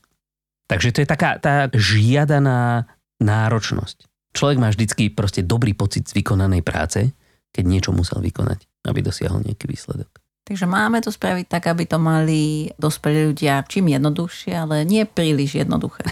[0.66, 2.90] Takže to je taká tá žiadaná
[3.22, 4.10] náročnosť.
[4.34, 7.14] Človek má vždycky proste dobrý pocit z vykonanej práce,
[7.54, 10.24] keď niečo musel vykonať, aby dosiahol nejaký výsledok.
[10.44, 15.64] Takže máme to spraviť tak, aby to mali dospelí ľudia čím jednoduchšie, ale nie príliš
[15.64, 16.04] jednoduché.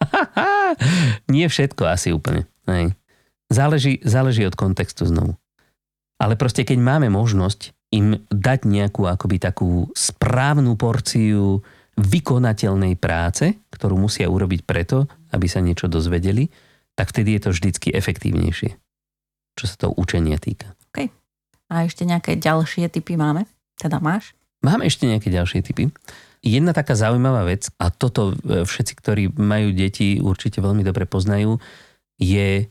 [1.34, 2.46] nie všetko asi úplne.
[2.70, 2.94] Hej.
[3.50, 5.34] Záleží, záleží od kontextu znovu.
[6.22, 11.58] Ale proste keď máme možnosť im dať nejakú akoby takú správnu porciu
[11.98, 16.46] vykonateľnej práce, ktorú musia urobiť preto, aby sa niečo dozvedeli,
[16.94, 18.70] tak vtedy je to vždycky efektívnejšie,
[19.58, 20.78] čo sa to učenia týka.
[20.94, 21.19] OK.
[21.70, 23.46] A ešte nejaké ďalšie typy máme?
[23.78, 24.34] Teda máš?
[24.60, 25.88] Mám ešte nejaké ďalšie typy.
[26.42, 31.60] Jedna taká zaujímavá vec, a toto e, všetci, ktorí majú deti, určite veľmi dobre poznajú,
[32.20, 32.68] je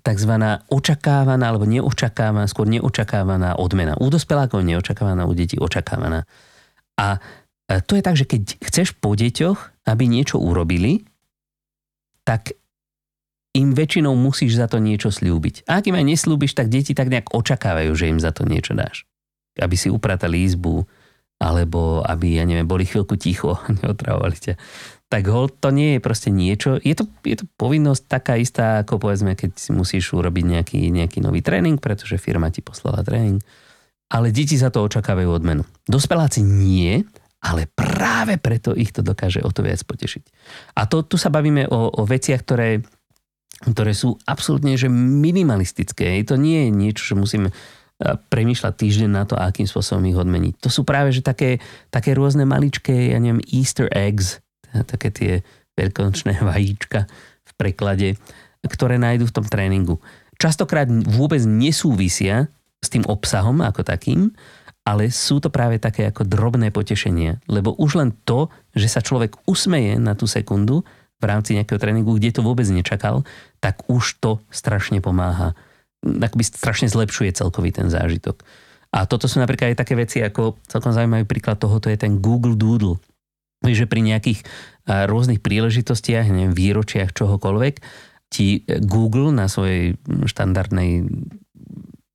[0.00, 0.32] tzv.
[0.72, 3.96] očakávaná alebo neočakávaná, skôr neočakávaná odmena.
[4.00, 6.24] U dospelákov neočakávaná, u detí očakávaná.
[6.96, 7.20] A
[7.86, 11.08] to je tak, že keď chceš po deťoch, aby niečo urobili,
[12.22, 12.54] tak
[13.52, 15.68] im väčšinou musíš za to niečo slúbiť.
[15.68, 18.72] A ak im aj neslúbiš, tak deti tak nejak očakávajú, že im za to niečo
[18.72, 19.04] dáš.
[19.60, 20.88] Aby si upratali izbu,
[21.36, 24.54] alebo aby, ja neviem, boli chvíľku ticho, neotravovali ťa
[25.12, 28.96] tak hold to nie je proste niečo, je to, je to povinnosť taká istá, ako
[28.96, 33.36] povedzme, keď si musíš urobiť nejaký, nejaký nový tréning, pretože firma ti poslala tréning,
[34.08, 35.68] ale deti za to očakávajú odmenu.
[35.84, 37.04] Dospeláci nie,
[37.44, 40.24] ale práve preto ich to dokáže o to viac potešiť.
[40.80, 42.80] A to, tu sa bavíme o, o veciach, ktoré,
[43.60, 46.18] ktoré sú absolútne že minimalistické.
[46.24, 47.48] To nie je niečo, že musíme
[48.02, 50.58] premýšľať týždeň na to, akým spôsobom ich odmeniť.
[50.58, 54.42] To sú práve že také, také rôzne maličké, ja neviem, easter eggs,
[54.90, 55.32] také tie
[55.78, 57.06] veľkonočné vajíčka
[57.42, 58.08] v preklade,
[58.66, 60.02] ktoré nájdú v tom tréningu.
[60.38, 62.50] Častokrát vôbec nesúvisia
[62.82, 64.34] s tým obsahom ako takým,
[64.82, 67.38] ale sú to práve také ako drobné potešenie.
[67.46, 70.82] Lebo už len to, že sa človek usmeje na tú sekundu
[71.22, 73.22] v rámci nejakého tréningu, kde to vôbec nečakal,
[73.62, 75.54] tak už to strašne pomáha.
[76.02, 78.42] Akoby strašne zlepšuje celkový ten zážitok.
[78.90, 82.58] A toto sú napríklad aj také veci, ako celkom zaujímavý príklad tohoto je ten Google
[82.58, 82.98] Doodle
[83.70, 84.42] že pri nejakých
[84.90, 87.74] rôznych príležitostiach, neviem, výročiach, čohokoľvek,
[88.26, 89.94] ti Google na svojej
[90.26, 91.06] štandardnej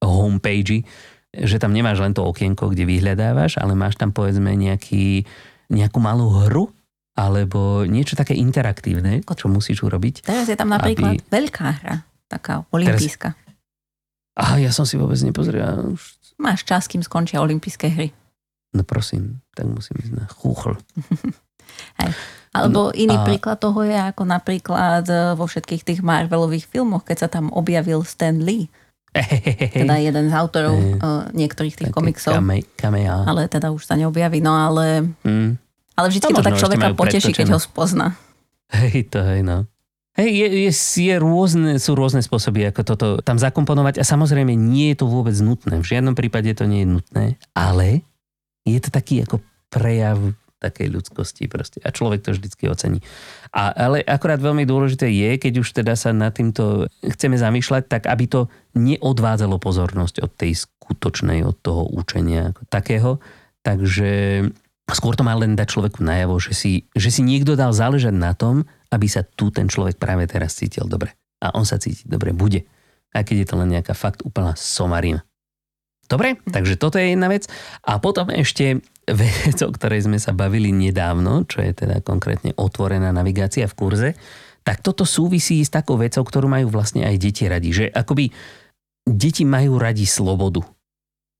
[0.04, 0.84] homepage,
[1.32, 5.24] že tam nemáš len to okienko, kde vyhľadávaš, ale máš tam povedzme nejaký,
[5.72, 6.74] nejakú malú hru,
[7.18, 10.22] alebo niečo také interaktívne, čo musíš urobiť.
[10.22, 11.26] Teraz je tam napríklad aby...
[11.34, 13.34] veľká hra, taká olimpijská.
[13.34, 14.38] Teraz...
[14.38, 15.98] Aha, ja som si vôbec nepozrel.
[15.98, 16.14] Už...
[16.38, 18.14] Máš čas, kým skončia olympijské hry.
[18.78, 20.78] No prosím, tak musím ísť na chúchl.
[22.06, 22.14] Hej.
[22.54, 23.26] Alebo no, iný a...
[23.26, 28.06] príklad toho je ako napríklad e, vo všetkých tých Marvelových filmoch, keď sa tam objavil
[28.06, 28.70] Stan Lee.
[29.74, 32.38] Teda jeden z autorov uh, niektorých tých Také komiksov.
[32.38, 33.26] Kame, kamea.
[33.26, 35.10] Ale teda už sa neobjaví, no ale...
[35.26, 35.58] Mm.
[35.98, 38.14] Ale vždy to tak človeka poteší, keď ho spozna.
[38.70, 39.66] Hej, to hej, no.
[40.18, 44.94] Hej, je, je, je rôzne, sú rôzne spôsoby, ako toto tam zakomponovať a samozrejme nie
[44.94, 45.78] je to vôbec nutné.
[45.78, 48.02] V žiadnom prípade to nie je nutné, ale
[48.66, 50.18] je to taký ako prejav
[50.58, 51.78] takej ľudskosti proste.
[51.86, 53.06] A človek to vždycky ocení.
[53.54, 58.10] A, ale akorát veľmi dôležité je, keď už teda sa nad týmto chceme zamýšľať, tak
[58.10, 63.12] aby to neodvádzalo pozornosť od tej skutočnej, od toho učenia ako takého.
[63.62, 64.10] Takže
[64.95, 68.32] skôr to má len dať človeku najavo, že si, že si niekto dal záležať na
[68.32, 71.12] tom, aby sa tu ten človek práve teraz cítil dobre.
[71.43, 72.63] A on sa cíti dobre bude.
[73.12, 75.28] Aj keď je to len nejaká fakt úplná somarina.
[76.08, 77.52] Dobre, takže toto je jedna vec.
[77.84, 83.12] A potom ešte vec, o ktorej sme sa bavili nedávno, čo je teda konkrétne otvorená
[83.12, 84.10] navigácia v kurze,
[84.63, 87.71] tak toto súvisí s takou vecou, ktorú majú vlastne aj deti radi.
[87.76, 88.32] Že akoby
[89.08, 90.63] deti majú radi slobodu,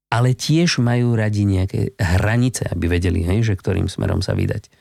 [0.08, 4.72] ale tiež majú radi nejaké hranice, aby vedeli, hej, že ktorým smerom sa vydať.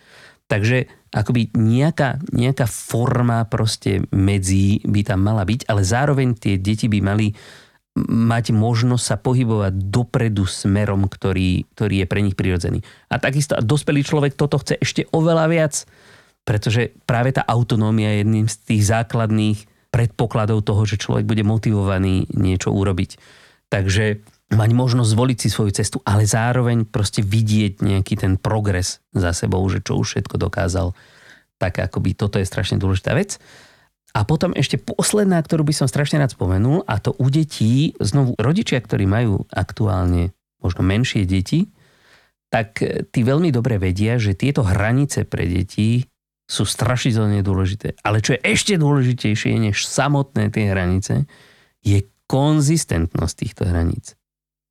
[0.47, 6.87] Takže akoby nejaká, nejaká forma proste medzi by tam mala byť, ale zároveň tie deti
[6.87, 7.35] by mali
[8.07, 12.85] mať možnosť sa pohybovať dopredu smerom, ktorý, ktorý je pre nich prirodzený.
[13.09, 15.75] A takisto a dospelý človek toto chce ešte oveľa viac,
[16.47, 19.59] pretože práve tá autonómia je jedným z tých základných
[19.91, 23.17] predpokladov toho, že človek bude motivovaný niečo urobiť.
[23.73, 24.21] Takže
[24.57, 29.63] mať možnosť zvoliť si svoju cestu, ale zároveň proste vidieť nejaký ten progres za sebou,
[29.69, 30.97] že čo už všetko dokázal.
[31.61, 33.37] Tak akoby toto je strašne dôležitá vec.
[34.17, 38.33] A potom ešte posledná, ktorú by som strašne rád spomenul, a to u detí, znovu
[38.41, 40.33] rodičia, ktorí majú aktuálne
[40.65, 41.69] možno menšie deti,
[42.49, 42.81] tak
[43.13, 46.09] tí veľmi dobre vedia, že tieto hranice pre deti
[46.49, 48.01] sú strašidelne dôležité.
[48.01, 51.29] Ale čo je ešte dôležitejšie než samotné tie hranice,
[51.85, 54.16] je konzistentnosť týchto hraníc.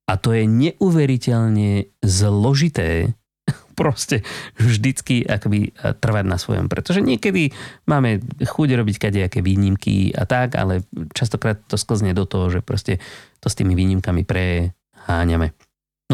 [0.06, 3.18] A to je neuveriteľne zložité
[3.80, 4.22] proste
[4.58, 6.70] vždycky akoby e, trvať na svojom.
[6.70, 7.52] Pretože niekedy
[7.90, 13.02] máme chuť robiť kadejaké výnimky a tak, ale častokrát to sklzne do toho, že proste
[13.42, 15.54] to s tými výnimkami preháňame.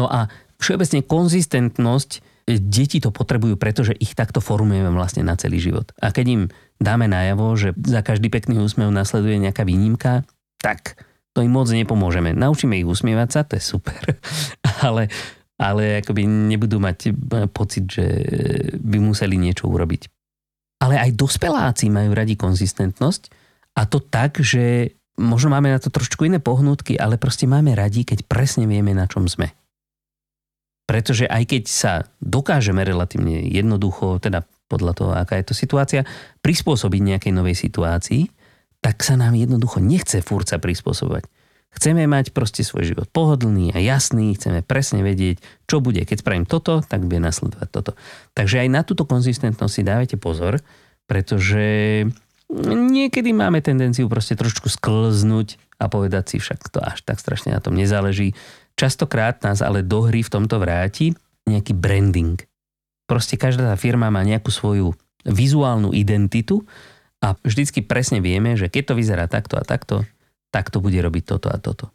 [0.00, 5.94] No a všeobecne konzistentnosť deti to potrebujú, pretože ich takto formujeme vlastne na celý život.
[6.02, 6.42] A keď im
[6.82, 10.26] dáme najavo, že za každý pekný úsmev nasleduje nejaká výnimka,
[10.58, 10.98] tak
[11.32, 12.36] to im moc nepomôžeme.
[12.36, 14.16] Naučíme ich usmievať sa, to je super,
[14.86, 15.08] ale,
[15.56, 17.12] ale akoby nebudú mať e,
[17.48, 18.06] pocit, že
[18.76, 20.08] by museli niečo urobiť.
[20.82, 23.22] Ale aj dospeláci majú radi konzistentnosť
[23.78, 28.04] a to tak, že možno máme na to trošku iné pohnutky, ale proste máme radi,
[28.04, 29.52] keď presne vieme, na čom sme.
[30.84, 36.02] Pretože aj keď sa dokážeme relatívne jednoducho, teda podľa toho, aká je to situácia,
[36.42, 38.41] prispôsobiť nejakej novej situácii,
[38.82, 41.24] tak sa nám jednoducho nechce furt sa prispôsobovať.
[41.72, 46.04] Chceme mať proste svoj život pohodlný a jasný, chceme presne vedieť, čo bude.
[46.04, 47.96] Keď spravím toto, tak bude nasledovať toto.
[48.36, 50.60] Takže aj na túto konzistentnosť si dávajte pozor,
[51.08, 51.64] pretože
[52.68, 57.64] niekedy máme tendenciu proste trošku sklznúť a povedať si však to až tak strašne na
[57.64, 58.36] tom nezáleží.
[58.76, 61.16] Častokrát nás ale do hry v tomto vráti
[61.48, 62.36] nejaký branding.
[63.08, 64.92] Proste každá tá firma má nejakú svoju
[65.24, 66.68] vizuálnu identitu
[67.22, 70.02] a vždycky presne vieme, že keď to vyzerá takto a takto,
[70.50, 71.88] tak to bude robiť toto a toto.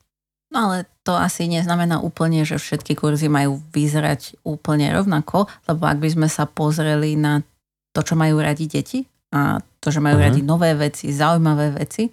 [0.47, 5.99] No ale to asi neznamená úplne, že všetky kurzy majú vyzerať úplne rovnako, lebo ak
[5.99, 7.43] by sme sa pozreli na
[7.91, 9.03] to, čo majú radi deti
[9.35, 10.31] a to, že majú uh-huh.
[10.31, 12.07] radi nové veci, zaujímavé veci,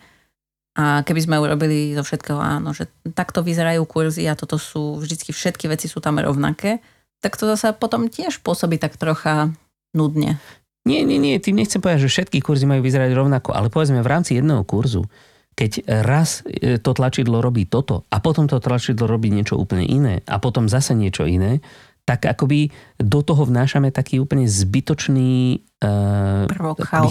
[0.74, 5.30] a keby sme urobili zo všetkého áno, že takto vyzerajú kurzy a toto sú, vždycky
[5.30, 6.82] všetky veci sú tam rovnaké,
[7.22, 9.54] tak to zase potom tiež pôsobí tak trocha
[9.94, 10.42] nudne.
[10.84, 14.10] Nie, nie, nie, tým nechcem povedať, že všetky kurzy majú vyzerať rovnako, ale povedzme v
[14.10, 15.08] rámci jedného kurzu,
[15.56, 20.20] keď raz e, to tlačidlo robí toto a potom to tlačidlo robí niečo úplne iné
[20.28, 21.64] a potom zase niečo iné,
[22.04, 22.68] tak akoby
[23.00, 26.44] do toho vnášame taký úplne zbytočný uh,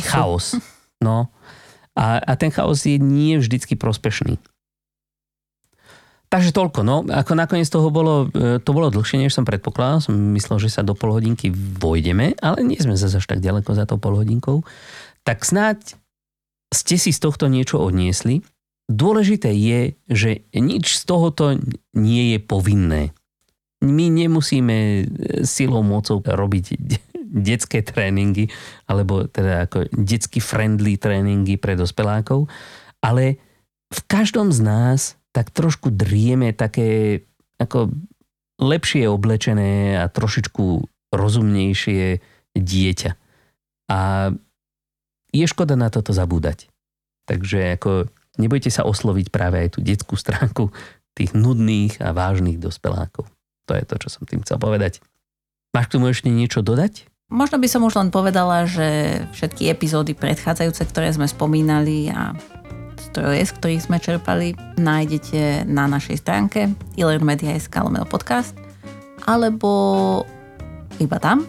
[0.05, 0.53] chaos.
[1.01, 1.33] No,
[1.97, 4.37] a, a ten chaos je nie vždycky prospešný.
[6.33, 7.05] Takže toľko, no.
[7.05, 10.01] Ako nakoniec toho bolo, e, to bolo dlhšie, než som predpokladal.
[10.01, 13.77] Som myslel, že sa do pol hodinky vojdeme, ale nie sme zase až tak ďaleko
[13.77, 14.65] za tou pol hodinkou.
[15.21, 15.93] Tak snáď
[16.73, 18.41] ste si z tohto niečo odniesli.
[18.89, 21.53] Dôležité je, že nič z tohoto
[21.93, 23.13] nie je povinné.
[23.85, 25.05] My nemusíme
[25.45, 26.81] silou mocou robiť
[27.29, 28.49] detské tréningy,
[28.89, 32.49] alebo teda ako detsky friendly tréningy pre dospelákov,
[33.05, 33.37] ale
[33.93, 34.99] v každom z nás
[35.33, 37.21] tak trošku drieme také
[37.57, 37.89] ako
[38.61, 40.65] lepšie oblečené a trošičku
[41.09, 42.21] rozumnejšie
[42.53, 43.11] dieťa.
[43.89, 44.29] A
[45.33, 46.69] je škoda na toto zabúdať.
[47.25, 50.69] Takže ako nebojte sa osloviť práve aj tú detskú stránku
[51.17, 53.25] tých nudných a vážnych dospelákov.
[53.69, 55.01] To je to, čo som tým chcel povedať.
[55.73, 57.09] Máš k tomu ešte niečo dodať?
[57.33, 62.37] Možno by som už len povedala, že všetky epizódy predchádzajúce, ktoré sme spomínali a
[63.03, 68.55] stroje, z ktorých sme čerpali, nájdete na našej stránke ilermedia.sk lomeno podcast
[69.27, 70.23] alebo
[70.99, 71.43] iba tam.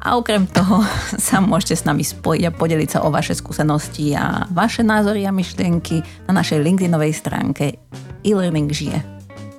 [0.00, 0.80] A okrem toho
[1.30, 5.34] sa môžete s nami spojiť a podeliť sa o vaše skúsenosti a vaše názory a
[5.34, 7.76] myšlienky na našej LinkedInovej stránke
[8.24, 8.98] e-learning žije.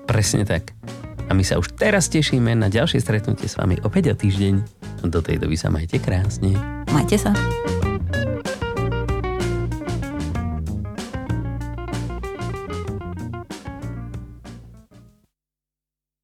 [0.09, 0.73] Presne tak.
[1.29, 4.83] A my sa už teraz tešíme na ďalšie stretnutie s vami opäť o týždeň.
[5.07, 6.53] Do tej doby sa majte krásne.
[6.91, 7.31] Majte sa.